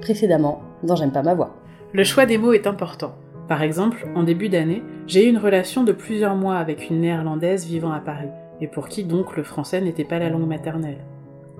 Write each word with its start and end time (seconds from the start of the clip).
Précédemment, 0.00 0.62
dans 0.82 0.96
J'aime 0.96 1.12
pas 1.12 1.22
ma 1.22 1.34
voix. 1.34 1.56
Le 1.92 2.04
choix 2.04 2.26
des 2.26 2.38
mots 2.38 2.52
est 2.52 2.66
important. 2.66 3.14
Par 3.48 3.62
exemple, 3.62 4.08
en 4.14 4.24
début 4.24 4.48
d'année, 4.48 4.82
j'ai 5.06 5.26
eu 5.26 5.28
une 5.28 5.38
relation 5.38 5.84
de 5.84 5.92
plusieurs 5.92 6.34
mois 6.34 6.56
avec 6.56 6.90
une 6.90 7.00
néerlandaise 7.00 7.66
vivant 7.66 7.92
à 7.92 8.00
Paris, 8.00 8.30
et 8.60 8.66
pour 8.66 8.88
qui 8.88 9.04
donc 9.04 9.36
le 9.36 9.44
français 9.44 9.80
n'était 9.80 10.04
pas 10.04 10.18
la 10.18 10.30
langue 10.30 10.48
maternelle. 10.48 11.04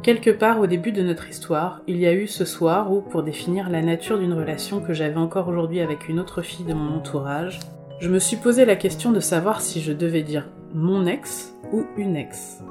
Quelque 0.02 0.30
part 0.30 0.60
au 0.60 0.66
début 0.66 0.92
de 0.92 1.02
notre 1.02 1.28
histoire, 1.28 1.82
il 1.86 1.98
y 1.98 2.06
a 2.06 2.12
eu 2.12 2.26
ce 2.26 2.44
soir 2.44 2.92
où, 2.92 3.00
pour 3.00 3.22
définir 3.22 3.70
la 3.70 3.82
nature 3.82 4.18
d'une 4.18 4.34
relation 4.34 4.80
que 4.80 4.92
j'avais 4.92 5.16
encore 5.16 5.48
aujourd'hui 5.48 5.80
avec 5.80 6.08
une 6.08 6.20
autre 6.20 6.42
fille 6.42 6.66
de 6.66 6.74
mon 6.74 6.96
entourage, 6.96 7.60
je 7.98 8.10
me 8.10 8.18
suis 8.18 8.36
posé 8.36 8.64
la 8.64 8.76
question 8.76 9.10
de 9.10 9.20
savoir 9.20 9.60
si 9.60 9.80
je 9.80 9.92
devais 9.92 10.22
dire 10.22 10.48
mon 10.74 11.06
ex 11.06 11.54
ou 11.72 11.84
une 11.96 12.16
ex. 12.16 12.62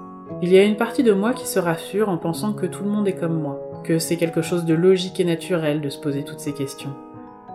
Il 0.42 0.50
y 0.50 0.58
a 0.58 0.64
une 0.64 0.78
partie 0.78 1.04
de 1.04 1.14
moi 1.14 1.34
qui 1.34 1.48
se 1.48 1.60
rassure 1.60 2.10
en 2.10 2.18
pensant 2.18 2.54
que 2.54 2.66
tout 2.66 2.84
le 2.84 2.90
monde 2.90 3.08
est 3.08 3.16
comme 3.16 3.42
moi, 3.42 3.65
que 3.86 4.00
c'est 4.00 4.18
quelque 4.18 4.42
chose 4.42 4.66
de 4.66 4.74
logique 4.74 5.20
et 5.20 5.26
naturel 5.26 5.80
de 5.80 5.90
se 5.90 6.00
poser 6.00 6.24
toutes 6.24 6.40
ces 6.40 6.54
questions. 6.54 6.94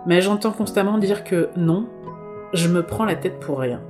Mais 0.05 0.21
j'entends 0.21 0.51
constamment 0.51 0.97
dire 0.97 1.23
que 1.23 1.49
non, 1.57 1.87
je 2.53 2.67
me 2.69 2.83
prends 2.83 3.05
la 3.05 3.15
tête 3.15 3.39
pour 3.39 3.59
rien. 3.59 3.81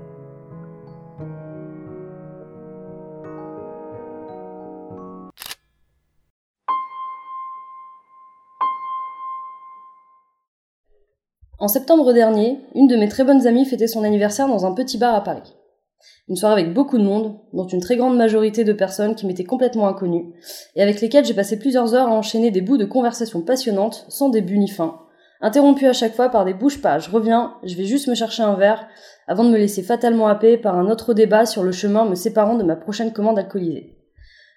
En 11.59 11.67
septembre 11.67 12.11
dernier, 12.11 12.57
une 12.73 12.87
de 12.87 12.95
mes 12.95 13.07
très 13.07 13.23
bonnes 13.23 13.45
amies 13.45 13.65
fêtait 13.65 13.85
son 13.85 14.03
anniversaire 14.03 14.47
dans 14.47 14.65
un 14.65 14.73
petit 14.73 14.97
bar 14.97 15.13
à 15.13 15.21
Paris. 15.21 15.55
Une 16.31 16.37
soirée 16.37 16.61
avec 16.61 16.73
beaucoup 16.73 16.97
de 16.97 17.03
monde, 17.03 17.35
dont 17.51 17.67
une 17.67 17.81
très 17.81 17.97
grande 17.97 18.15
majorité 18.15 18.63
de 18.63 18.71
personnes 18.71 19.15
qui 19.15 19.25
m'étaient 19.25 19.43
complètement 19.43 19.89
inconnues, 19.89 20.31
et 20.77 20.81
avec 20.81 21.01
lesquelles 21.01 21.25
j'ai 21.25 21.33
passé 21.33 21.59
plusieurs 21.59 21.93
heures 21.93 22.07
à 22.07 22.13
enchaîner 22.13 22.51
des 22.51 22.61
bouts 22.61 22.77
de 22.77 22.85
conversations 22.85 23.41
passionnantes, 23.41 24.05
sans 24.07 24.29
début 24.29 24.57
ni 24.57 24.69
fin, 24.69 25.01
interrompues 25.41 25.87
à 25.87 25.91
chaque 25.91 26.15
fois 26.15 26.29
par 26.29 26.45
des 26.45 26.53
bouches 26.53 26.81
pas, 26.81 26.99
je 26.99 27.11
reviens, 27.11 27.55
je 27.63 27.75
vais 27.75 27.83
juste 27.83 28.07
me 28.07 28.15
chercher 28.15 28.43
un 28.43 28.53
verre, 28.53 28.87
avant 29.27 29.43
de 29.43 29.49
me 29.49 29.57
laisser 29.57 29.83
fatalement 29.83 30.29
happer 30.29 30.57
par 30.57 30.79
un 30.79 30.89
autre 30.89 31.13
débat 31.13 31.45
sur 31.45 31.63
le 31.63 31.73
chemin 31.73 32.05
me 32.05 32.15
séparant 32.15 32.55
de 32.55 32.63
ma 32.63 32.77
prochaine 32.77 33.11
commande 33.11 33.37
alcoolisée. 33.37 33.97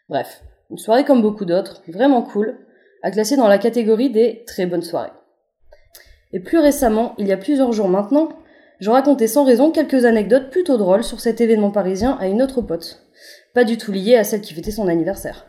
Bref, 0.09 0.45
une 0.71 0.79
soirée 0.79 1.05
comme 1.05 1.23
beaucoup 1.23 1.45
d'autres, 1.45 1.83
vraiment 1.89 2.23
cool, 2.23 2.57
à 3.03 3.11
classer 3.11 3.35
dans 3.35 3.49
la 3.49 3.59
catégorie 3.59 4.11
des 4.11 4.45
très 4.47 4.67
bonnes 4.67 4.83
soirées. 4.83 5.11
Et 6.33 6.39
plus 6.39 6.59
récemment, 6.59 7.15
il 7.19 7.27
y 7.27 7.33
a 7.33 7.37
plusieurs 7.37 7.73
jours 7.73 7.89
maintenant, 7.89 8.29
je 8.81 8.91
racontais 8.91 9.27
sans 9.27 9.45
raison 9.45 9.71
quelques 9.71 10.05
anecdotes 10.05 10.51
plutôt 10.51 10.77
drôles 10.77 11.05
sur 11.05 11.21
cet 11.21 11.41
événement 11.41 11.71
parisien 11.71 12.17
à 12.21 12.27
une 12.27 12.43
autre 12.43 12.61
pote, 12.61 13.03
pas 13.55 13.65
du 13.65 13.79
tout 13.79 13.93
liée 13.93 14.17
à 14.17 14.25
celle 14.25 14.41
qui 14.41 14.55
fêtait 14.55 14.71
son 14.71 14.89
anniversaire. 14.89 15.47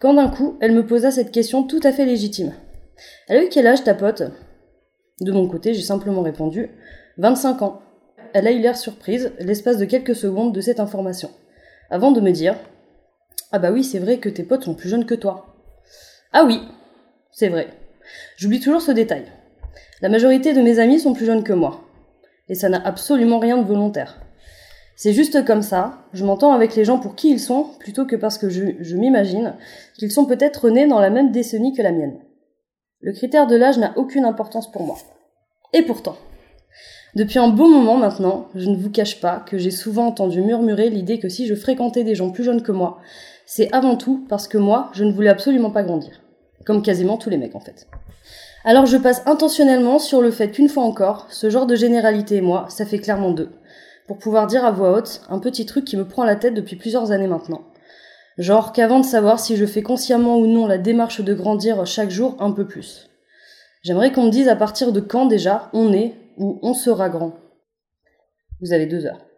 Quand 0.00 0.14
d'un 0.14 0.28
coup, 0.28 0.56
elle 0.60 0.72
me 0.72 0.86
posa 0.86 1.10
cette 1.10 1.30
question 1.30 1.62
tout 1.62 1.80
à 1.82 1.92
fait 1.92 2.06
légitime. 2.06 2.52
Elle 3.28 3.38
a 3.38 3.44
eu 3.44 3.48
quel 3.48 3.66
âge 3.66 3.84
ta 3.84 3.94
pote? 3.94 4.22
De 5.20 5.32
mon 5.32 5.48
côté, 5.48 5.74
j'ai 5.74 5.82
simplement 5.82 6.22
répondu 6.22 6.70
25 7.18 7.62
ans. 7.62 7.82
Elle 8.32 8.46
a 8.46 8.52
eu 8.52 8.60
l'air 8.60 8.76
surprise, 8.76 9.32
l'espace 9.38 9.78
de 9.78 9.84
quelques 9.84 10.14
secondes 10.14 10.54
de 10.54 10.60
cette 10.60 10.80
information, 10.80 11.30
avant 11.90 12.12
de 12.12 12.20
me 12.20 12.30
dire 12.30 12.56
Ah 13.52 13.58
bah 13.58 13.72
oui, 13.72 13.84
c'est 13.84 13.98
vrai 13.98 14.18
que 14.18 14.28
tes 14.28 14.44
potes 14.44 14.64
sont 14.64 14.74
plus 14.74 14.88
jeunes 14.88 15.06
que 15.06 15.14
toi. 15.14 15.56
Ah 16.32 16.44
oui, 16.44 16.60
c'est 17.32 17.48
vrai. 17.48 17.68
J'oublie 18.36 18.60
toujours 18.60 18.82
ce 18.82 18.92
détail. 18.92 19.24
La 20.00 20.08
majorité 20.08 20.52
de 20.52 20.62
mes 20.62 20.78
amis 20.78 21.00
sont 21.00 21.12
plus 21.12 21.26
jeunes 21.26 21.44
que 21.44 21.52
moi 21.52 21.82
et 22.50 22.54
ça 22.54 22.68
n'a 22.68 22.84
absolument 22.84 23.38
rien 23.38 23.56
de 23.56 23.66
volontaire. 23.66 24.18
C'est 24.96 25.14
juste 25.14 25.46
comme 25.46 25.62
ça, 25.62 26.04
je 26.12 26.26
m'entends 26.26 26.52
avec 26.52 26.74
les 26.76 26.84
gens 26.84 26.98
pour 26.98 27.14
qui 27.14 27.30
ils 27.30 27.40
sont, 27.40 27.68
plutôt 27.78 28.04
que 28.04 28.16
parce 28.16 28.36
que 28.36 28.50
je, 28.50 28.96
m'imagine 28.96 29.54
qu'ils 29.98 30.10
sont 30.10 30.26
peut-être 30.26 30.68
nés 30.68 30.86
dans 30.86 31.00
la 31.00 31.08
même 31.08 31.30
décennie 31.30 31.72
que 31.72 31.80
la 31.80 31.92
mienne. 31.92 32.18
Le 33.00 33.12
critère 33.12 33.46
de 33.46 33.56
l'âge 33.56 33.78
n'a 33.78 33.96
aucune 33.96 34.26
importance 34.26 34.70
pour 34.70 34.82
moi. 34.82 34.98
Et 35.72 35.82
pourtant, 35.82 36.16
depuis 37.14 37.38
un 37.38 37.48
beau 37.48 37.66
moment 37.66 37.96
maintenant, 37.96 38.48
je 38.54 38.68
ne 38.68 38.76
vous 38.76 38.90
cache 38.90 39.20
pas 39.20 39.42
que 39.48 39.56
j'ai 39.56 39.70
souvent 39.70 40.08
entendu 40.08 40.42
murmurer 40.42 40.90
l'idée 40.90 41.18
que 41.18 41.30
si 41.30 41.46
je 41.46 41.54
fréquentais 41.54 42.04
des 42.04 42.14
gens 42.14 42.30
plus 42.30 42.44
jeunes 42.44 42.62
que 42.62 42.72
moi, 42.72 42.98
c'est 43.46 43.72
avant 43.72 43.96
tout 43.96 44.26
parce 44.28 44.48
que 44.48 44.58
moi, 44.58 44.90
je 44.92 45.04
ne 45.04 45.12
voulais 45.12 45.30
absolument 45.30 45.70
pas 45.70 45.82
grandir. 45.82 46.20
Comme 46.66 46.82
quasiment 46.82 47.16
tous 47.16 47.30
les 47.30 47.38
mecs 47.38 47.54
en 47.54 47.60
fait. 47.60 47.88
Alors 48.62 48.84
je 48.84 48.98
passe 48.98 49.22
intentionnellement 49.26 49.98
sur 49.98 50.20
le 50.20 50.30
fait 50.30 50.50
qu'une 50.50 50.68
fois 50.68 50.82
encore, 50.82 51.26
ce 51.30 51.48
genre 51.48 51.66
de 51.66 51.76
généralité 51.76 52.36
et 52.36 52.40
moi, 52.42 52.66
ça 52.68 52.84
fait 52.84 52.98
clairement 52.98 53.30
deux. 53.30 53.50
Pour 54.06 54.18
pouvoir 54.18 54.46
dire 54.46 54.66
à 54.66 54.70
voix 54.70 54.92
haute 54.92 55.22
un 55.30 55.38
petit 55.38 55.64
truc 55.64 55.86
qui 55.86 55.96
me 55.96 56.06
prend 56.06 56.24
la 56.24 56.36
tête 56.36 56.52
depuis 56.52 56.76
plusieurs 56.76 57.10
années 57.10 57.26
maintenant. 57.26 57.62
Genre 58.36 58.72
qu'avant 58.72 59.00
de 59.00 59.04
savoir 59.04 59.40
si 59.40 59.56
je 59.56 59.64
fais 59.64 59.82
consciemment 59.82 60.36
ou 60.36 60.46
non 60.46 60.66
la 60.66 60.76
démarche 60.76 61.22
de 61.22 61.32
grandir 61.32 61.86
chaque 61.86 62.10
jour 62.10 62.36
un 62.38 62.52
peu 62.52 62.66
plus. 62.66 63.08
J'aimerais 63.82 64.12
qu'on 64.12 64.24
me 64.24 64.30
dise 64.30 64.48
à 64.48 64.56
partir 64.56 64.92
de 64.92 65.00
quand 65.00 65.24
déjà 65.24 65.70
on 65.72 65.92
est 65.94 66.14
ou 66.36 66.58
on 66.62 66.74
sera 66.74 67.08
grand. 67.08 67.32
Vous 68.60 68.74
avez 68.74 68.84
deux 68.84 69.06
heures. 69.06 69.29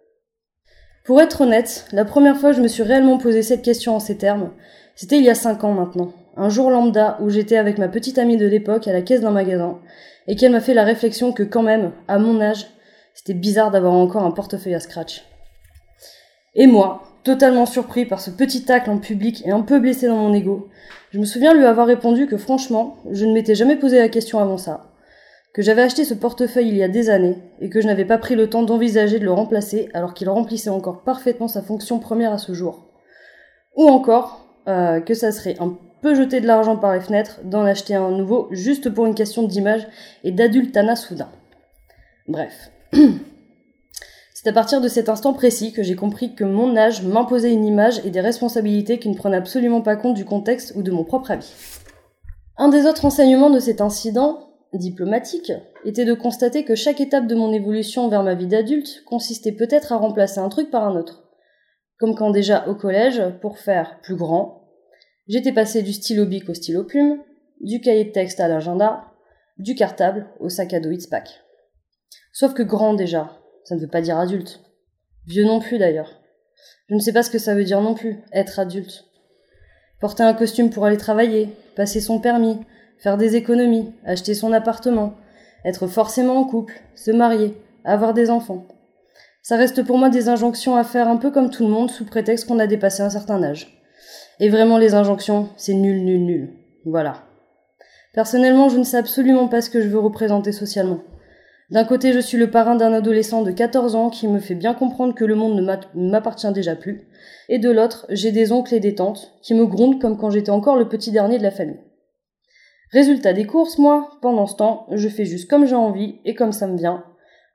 Pour 1.05 1.21
être 1.21 1.43
honnête, 1.43 1.87
la 1.93 2.05
première 2.05 2.37
fois 2.37 2.51
que 2.51 2.57
je 2.57 2.63
me 2.63 2.69
suis 2.69 2.83
réellement 2.83 3.19
posé 3.19 3.43
cette 3.43 3.63
question 3.63 3.97
en 3.97 4.01
ces 4.01 4.17
termes, 4.17 4.51
c'était 4.95 5.19
il 5.19 5.25
y 5.25 5.31
a 5.31 5.35
cinq 5.35 5.65
ans 5.65 5.73
maintenant 5.73 6.13
un 6.37 6.49
jour 6.49 6.71
lambda 6.71 7.19
où 7.21 7.31
j'étais 7.31 7.57
avec 7.57 7.79
ma 7.79 7.89
petite 7.89 8.19
amie 8.19 8.37
de 8.37 8.47
l'époque 8.47 8.89
à 8.89 8.93
la 8.93 9.03
caisse 9.03 9.21
d'un 9.21 9.31
magasin, 9.31 9.79
et 10.27 10.37
qu'elle 10.37 10.53
m'a 10.53 10.61
fait 10.61 10.75
la 10.75 10.85
réflexion 10.85 11.33
que 11.33 11.43
quand 11.43 11.63
même, 11.63 11.93
à 12.09 12.19
mon 12.19 12.41
âge, 12.41 12.67
c'était 13.15 13.35
bizarre 13.35 13.71
d'avoir 13.71 13.93
encore 13.93 14.23
un 14.23 14.31
portefeuille 14.31 14.75
à 14.75 14.81
scratch. 14.81 15.25
Et 16.55 16.67
moi, 16.67 17.03
totalement 17.25 17.67
surpris 17.67 18.07
par 18.07 18.21
ce 18.21 18.31
petit 18.31 18.65
tacle 18.65 18.91
en 18.91 18.99
public 18.99 19.43
et 19.47 19.51
un 19.51 19.63
peu 19.63 19.79
blessé 19.79 20.07
dans 20.07 20.17
mon 20.17 20.33
ego, 20.33 20.69
je 21.11 21.19
me 21.19 21.25
souviens 21.25 21.55
lui 21.55 21.65
avoir 21.65 21.87
répondu 21.87 22.27
que 22.27 22.37
franchement, 22.37 22.97
je 23.11 23.27
ne 23.27 23.33
m'étais 23.33 23.55
jamais 23.55 23.77
posé 23.77 23.99
la 23.99 24.09
question 24.09 24.39
avant 24.39 24.59
ça, 24.59 24.92
que 25.53 25.63
j'avais 25.63 25.83
acheté 25.83 26.05
ce 26.05 26.15
portefeuille 26.15 26.69
il 26.69 26.77
y 26.77 26.83
a 26.83 26.89
des 26.89 27.11
années, 27.11 27.39
et 27.61 27.69
que 27.69 27.81
je 27.81 27.87
n'avais 27.87 28.05
pas 28.05 28.19
pris 28.19 28.35
le 28.35 28.49
temps 28.49 28.63
d'envisager 28.63 29.19
de 29.19 29.25
le 29.25 29.33
remplacer 29.33 29.89
alors 29.95 30.15
qu'il 30.15 30.29
remplissait 30.29 30.71
encore 30.71 31.03
parfaitement 31.03 31.49
sa 31.49 31.63
fonction 31.63 31.99
première 31.99 32.33
à 32.33 32.39
ce 32.39 32.55
jour. 32.55 32.87
Ou 33.77 33.89
encore, 33.89 34.47
euh, 34.69 35.01
que 35.01 35.15
ça 35.15 35.33
serait 35.33 35.57
un 35.61 35.77
peut 36.03 36.15
jeter 36.17 36.41
de 36.41 36.47
l'argent 36.47 36.77
par 36.77 36.93
les 36.93 37.01
fenêtres, 37.01 37.41
d'en 37.45 37.65
acheter 37.65 37.95
un 37.95 38.11
nouveau 38.11 38.49
juste 38.51 38.91
pour 38.91 39.07
une 39.07 39.15
question 39.15 39.45
d'image 39.45 39.87
et 40.25 40.33
d'adultana 40.33 40.97
soudain. 40.97 41.31
Bref. 42.29 42.71
C'est 44.35 44.49
à 44.49 44.53
partir 44.53 44.81
de 44.81 44.89
cet 44.89 45.09
instant 45.09 45.33
précis 45.33 45.73
que 45.73 45.85
j'ai 45.85 45.95
compris 45.95 46.35
que 46.35 46.43
mon 46.43 46.77
âge 46.77 47.03
m'imposait 47.03 47.53
une 47.53 47.65
image 47.65 48.05
et 48.05 48.11
des 48.11 48.21
responsabilités 48.21 48.99
qui 48.99 49.09
ne 49.09 49.15
prenaient 49.15 49.37
absolument 49.37 49.81
pas 49.81 49.95
compte 49.95 50.15
du 50.15 50.25
contexte 50.25 50.73
ou 50.75 50.83
de 50.83 50.91
mon 50.91 51.05
propre 51.05 51.31
avis. 51.31 51.53
Un 52.59 52.69
des 52.69 52.87
autres 52.87 53.05
enseignements 53.05 53.51
de 53.51 53.61
cet 53.61 53.81
incident, 53.81 54.52
diplomatique, 54.75 55.53
était 55.85 56.05
de 56.05 56.15
constater 56.15 56.65
que 56.65 56.75
chaque 56.75 57.01
étape 57.01 57.27
de 57.27 57.35
mon 57.35 57.53
évolution 57.53 58.09
vers 58.09 58.23
ma 58.23 58.35
vie 58.35 58.47
d'adulte 58.47 59.03
consistait 59.05 59.53
peut-être 59.53 59.93
à 59.93 59.97
remplacer 59.97 60.41
un 60.41 60.49
truc 60.49 60.71
par 60.71 60.85
un 60.85 60.97
autre. 60.97 61.29
Comme 61.99 62.15
quand 62.15 62.31
déjà 62.31 62.67
au 62.69 62.75
collège, 62.75 63.23
pour 63.41 63.59
faire 63.59 64.01
plus 64.03 64.17
grand, 64.17 64.63
J'étais 65.29 65.53
passé 65.53 65.83
du 65.83 65.93
stylo 65.93 66.27
bic 66.27 66.49
au 66.49 66.55
stylo 66.55 66.85
plume, 66.85 67.23
du 67.61 67.81
cahier 67.81 68.05
de 68.05 68.11
texte 68.11 68.41
à 68.41 68.49
l'agenda, 68.49 69.05
du 69.57 69.77
cartable 69.77 70.27
au 70.41 70.49
sac 70.49 70.75
à 70.75 70.81
dos 70.81 70.91
It's-Pack. 70.91 71.29
Sauf 72.33 72.55
que 72.55 72.63
grand 72.63 72.95
déjà, 72.95 73.39
ça 73.65 73.77
ne 73.77 73.81
veut 73.81 73.89
pas 73.89 74.01
dire 74.01 74.19
adulte. 74.19 74.61
Vieux 75.27 75.45
non 75.45 75.61
plus 75.61 75.79
d'ailleurs. 75.79 76.21
Je 76.89 76.95
ne 76.95 77.01
sais 77.01 77.13
pas 77.13 77.23
ce 77.23 77.31
que 77.31 77.39
ça 77.39 77.55
veut 77.55 77.63
dire 77.63 77.81
non 77.81 77.95
plus, 77.95 78.19
être 78.33 78.59
adulte. 78.59 79.05
Porter 80.01 80.25
un 80.25 80.35
costume 80.35 80.71
pour 80.71 80.85
aller 80.85 80.97
travailler, 80.97 81.49
passer 81.77 82.01
son 82.01 82.19
permis, 82.19 82.59
faire 83.03 83.19
des 83.19 83.35
économies, 83.35 83.93
acheter 84.05 84.33
son 84.33 84.53
appartement, 84.53 85.15
être 85.65 85.89
forcément 85.89 86.37
en 86.37 86.45
couple, 86.45 86.81
se 86.95 87.11
marier, 87.11 87.57
avoir 87.85 88.15
des 88.15 88.31
enfants. 88.31 88.67
Ça 89.43 89.57
reste 89.57 89.83
pour 89.85 89.99
moi 89.99 90.09
des 90.09 90.29
injonctions 90.29 90.77
à 90.77 90.85
faire 90.85 91.09
un 91.09 91.17
peu 91.17 91.33
comme 91.33 91.51
tout 91.51 91.65
le 91.65 91.71
monde 91.71 91.91
sous 91.91 92.05
prétexte 92.05 92.47
qu'on 92.47 92.61
a 92.61 92.69
dépassé 92.69 93.03
un 93.03 93.11
certain 93.11 93.43
âge. 93.43 93.83
Et 94.39 94.49
vraiment, 94.49 94.79
les 94.79 94.95
injonctions, 94.95 95.49
c'est 95.57 95.75
nul, 95.75 96.05
nul, 96.05 96.25
nul. 96.25 96.51
Voilà. 96.85 97.25
Personnellement, 98.15 98.69
je 98.69 98.79
ne 98.79 98.85
sais 98.85 98.99
absolument 98.99 99.49
pas 99.49 99.63
ce 99.63 99.71
que 99.71 99.81
je 99.81 99.89
veux 99.89 99.99
représenter 99.99 100.53
socialement. 100.53 101.01
D'un 101.71 101.85
côté, 101.85 102.13
je 102.13 102.21
suis 102.21 102.39
le 102.39 102.51
parrain 102.51 102.77
d'un 102.77 102.93
adolescent 102.93 103.43
de 103.43 103.51
14 103.51 103.97
ans 103.97 104.11
qui 104.11 104.29
me 104.29 104.39
fait 104.39 104.55
bien 104.55 104.75
comprendre 104.75 105.15
que 105.15 105.25
le 105.25 105.35
monde 105.35 105.57
ne 105.57 106.11
m'appartient 106.11 106.53
déjà 106.53 106.77
plus. 106.77 107.09
Et 107.49 107.59
de 107.59 107.71
l'autre, 107.71 108.07
j'ai 108.11 108.31
des 108.31 108.53
oncles 108.53 108.75
et 108.75 108.81
des 108.81 108.95
tantes 108.95 109.33
qui 109.43 109.55
me 109.55 109.67
grondent 109.67 110.01
comme 110.01 110.19
quand 110.19 110.31
j'étais 110.31 110.51
encore 110.51 110.77
le 110.77 110.89
petit 110.89 111.11
dernier 111.11 111.39
de 111.39 111.43
la 111.43 111.51
famille. 111.51 111.81
Résultat 112.93 113.33
des 113.33 113.47
courses, 113.47 113.79
moi, 113.79 114.11
pendant 114.21 114.47
ce 114.47 114.57
temps, 114.57 114.87
je 114.91 115.09
fais 115.09 115.25
juste 115.25 115.49
comme 115.49 115.67
j'ai 115.67 115.75
envie 115.75 116.21
et 116.25 116.35
comme 116.35 116.53
ça 116.53 116.67
me 116.67 116.77
vient, 116.77 117.05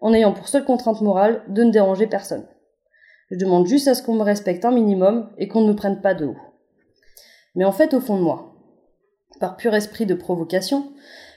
en 0.01 0.13
ayant 0.13 0.33
pour 0.33 0.47
seule 0.47 0.65
contrainte 0.65 1.01
morale 1.01 1.43
de 1.47 1.63
ne 1.63 1.71
déranger 1.71 2.07
personne. 2.07 2.45
Je 3.29 3.37
demande 3.37 3.67
juste 3.67 3.87
à 3.87 3.93
ce 3.93 4.01
qu'on 4.01 4.15
me 4.15 4.23
respecte 4.23 4.65
un 4.65 4.71
minimum 4.71 5.29
et 5.37 5.47
qu'on 5.47 5.61
ne 5.61 5.69
me 5.69 5.75
prenne 5.75 6.01
pas 6.01 6.13
de 6.13 6.25
haut 6.25 6.37
mais 7.57 7.65
en 7.65 7.73
fait 7.73 7.93
au 7.93 7.99
fond 7.99 8.17
de 8.17 8.21
moi. 8.21 8.53
Par 9.41 9.57
pur 9.57 9.73
esprit 9.73 10.05
de 10.05 10.13
provocation, 10.13 10.91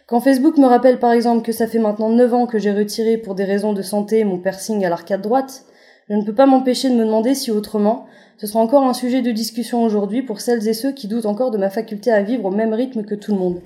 quand 0.07 0.21
Facebook 0.21 0.59
me 0.59 0.67
rappelle 0.67 1.01
par 1.01 1.13
exemple 1.13 1.43
que 1.43 1.53
ça 1.53 1.67
fait 1.67 1.79
maintenant 1.79 2.11
9 2.11 2.35
ans 2.35 2.47
que 2.47 2.59
j'ai 2.59 2.73
retiré 2.73 3.17
pour 3.17 3.35
des 3.35 3.45
raisons 3.45 3.73
de 3.73 3.83
santé 3.83 4.23
mon 4.23 4.39
piercing 4.39 4.85
à 4.85 4.91
l'arcade 4.91 5.23
droite, 5.23 5.65
je 6.09 6.15
ne 6.15 6.25
peux 6.25 6.35
pas 6.35 6.47
m'empêcher 6.47 6.91
de 6.91 6.95
me 6.95 7.05
demander 7.05 7.35
si 7.35 7.51
autrement, 7.51 8.07
ce 8.37 8.47
sera 8.47 8.61
encore 8.61 8.85
un 8.85 8.95
sujet 8.95 9.23
de 9.23 9.33
discussion 9.33 9.83
aujourd'hui 9.83 10.23
pour 10.23 10.41
celles 10.41 10.69
et 10.69 10.75
ceux 10.75 10.93
qui 10.93 11.09
doutent 11.09 11.27
encore 11.27 11.51
de 11.51 11.59
ma 11.59 11.71
faculté 11.71 12.11
à 12.13 12.23
vivre 12.23 12.45
au 12.47 12.51
même 12.51 12.75
rythme 12.75 13.05
que 13.05 13.15
tout 13.15 13.33
le 13.33 13.39
monde. 13.39 13.61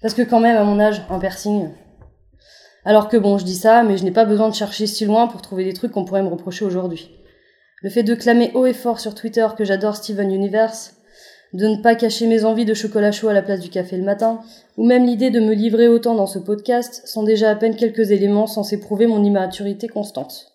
Parce 0.00 0.14
que 0.14 0.22
quand 0.22 0.40
même, 0.40 0.56
à 0.56 0.64
mon 0.64 0.78
âge, 0.78 1.02
un 1.10 1.18
piercing. 1.18 1.68
Alors 2.84 3.08
que 3.08 3.16
bon, 3.16 3.38
je 3.38 3.44
dis 3.44 3.56
ça, 3.56 3.82
mais 3.82 3.96
je 3.96 4.04
n'ai 4.04 4.12
pas 4.12 4.24
besoin 4.24 4.48
de 4.48 4.54
chercher 4.54 4.86
si 4.86 5.04
loin 5.04 5.26
pour 5.26 5.42
trouver 5.42 5.64
des 5.64 5.72
trucs 5.72 5.92
qu'on 5.92 6.04
pourrait 6.04 6.22
me 6.22 6.28
reprocher 6.28 6.64
aujourd'hui. 6.64 7.10
Le 7.82 7.90
fait 7.90 8.02
de 8.02 8.14
clamer 8.14 8.50
haut 8.54 8.66
et 8.66 8.72
fort 8.72 9.00
sur 9.00 9.14
Twitter 9.14 9.46
que 9.56 9.64
j'adore 9.64 9.96
Steven 9.96 10.32
Universe, 10.32 10.94
de 11.52 11.66
ne 11.66 11.82
pas 11.82 11.94
cacher 11.94 12.26
mes 12.26 12.44
envies 12.44 12.64
de 12.64 12.74
chocolat 12.74 13.12
chaud 13.12 13.28
à 13.28 13.32
la 13.32 13.42
place 13.42 13.60
du 13.60 13.70
café 13.70 13.96
le 13.96 14.04
matin, 14.04 14.40
ou 14.76 14.86
même 14.86 15.06
l'idée 15.06 15.30
de 15.30 15.40
me 15.40 15.54
livrer 15.54 15.88
autant 15.88 16.14
dans 16.14 16.26
ce 16.26 16.38
podcast 16.38 17.02
sont 17.06 17.22
déjà 17.22 17.50
à 17.50 17.56
peine 17.56 17.76
quelques 17.76 18.10
éléments 18.10 18.46
censés 18.46 18.80
prouver 18.80 19.06
mon 19.06 19.24
immaturité 19.24 19.88
constante. 19.88 20.52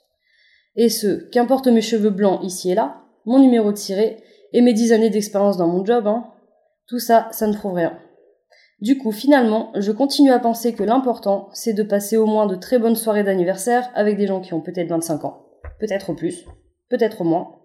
Et 0.76 0.90
ce, 0.90 1.30
qu'importe 1.30 1.68
mes 1.68 1.82
cheveux 1.82 2.10
blancs 2.10 2.40
ici 2.44 2.72
et 2.72 2.76
là, 2.76 3.02
mon 3.26 3.40
numéro 3.40 3.72
de 3.72 3.78
tiré, 3.78 4.18
et 4.54 4.62
mes 4.62 4.74
dix 4.74 4.92
années 4.92 5.10
d'expérience 5.10 5.58
dans 5.58 5.68
mon 5.68 5.84
job, 5.84 6.08
hein, 6.08 6.26
tout 6.88 7.00
ça, 7.00 7.28
ça 7.32 7.48
ne 7.48 7.54
prouve 7.54 7.74
rien. 7.74 7.98
Du 8.84 8.98
coup, 8.98 9.14
finalement, 9.14 9.72
je 9.76 9.94
continue 9.94 10.32
à 10.32 10.40
penser 10.40 10.74
que 10.74 10.84
l'important, 10.84 11.48
c'est 11.54 11.72
de 11.72 11.84
passer 11.84 12.18
au 12.18 12.26
moins 12.26 12.48
de 12.48 12.56
très 12.58 12.80
bonnes 12.80 12.98
soirées 12.98 13.24
d'anniversaire 13.24 13.90
avec 13.96 14.18
des 14.18 14.28
gens 14.28 14.42
qui 14.42 14.54
ont 14.54 14.60
peut-être 14.60 14.90
25 14.90 15.24
ans, 15.24 15.46
peut-être 15.80 16.12
plus, 16.12 16.44
peut-être 16.90 17.24
moins, 17.24 17.62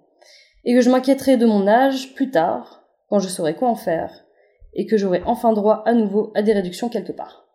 et 0.64 0.74
que 0.74 0.80
je 0.80 0.88
m'inquiéterai 0.88 1.36
de 1.36 1.44
mon 1.44 1.66
âge 1.66 2.14
plus 2.14 2.30
tard, 2.30 2.84
quand 3.08 3.18
je 3.18 3.26
saurai 3.26 3.56
quoi 3.56 3.68
en 3.68 3.74
faire, 3.74 4.26
et 4.74 4.86
que 4.86 4.96
j'aurai 4.96 5.20
enfin 5.26 5.52
droit 5.52 5.82
à 5.86 5.92
nouveau 5.92 6.30
à 6.36 6.42
des 6.42 6.52
réductions 6.52 6.88
quelque 6.88 7.10
part. 7.10 7.47